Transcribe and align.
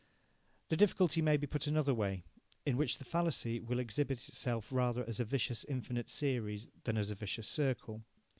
The 0.69 0.77
difficulty 0.77 1.21
may 1.21 1.37
be 1.37 1.45
put 1.45 1.67
in 1.67 1.75
another 1.75 1.93
way, 1.93 2.23
in 2.65 2.75
which 2.75 2.97
the 2.97 3.05
fallacy 3.05 3.59
will 3.59 3.77
exhibit 3.77 4.29
itself 4.29 4.71
rather 4.71 5.07
as 5.07 5.19
a 5.19 5.23
vicious 5.25 5.63
infinite 5.65 6.09
series 6.09 6.69
than 6.85 6.97
as 6.97 7.11
a 7.11 7.15
vicious 7.15 7.47
circle. 7.47 8.01